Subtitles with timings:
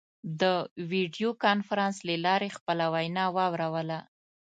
[0.41, 0.43] د
[0.91, 3.99] ویډیو کنفرانس له لارې خپله وینا واوروله.